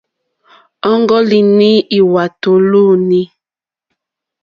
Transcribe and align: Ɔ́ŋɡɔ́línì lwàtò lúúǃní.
Ɔ́ŋɡɔ́línì 0.91 1.71
lwàtò 1.97 2.51
lúúǃní. 2.69 3.21